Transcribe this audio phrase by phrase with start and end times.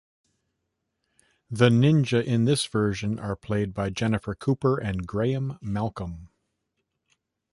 [1.51, 6.29] The Ninja in this version are played by Jennifer Cooper and Graeme Malcolm.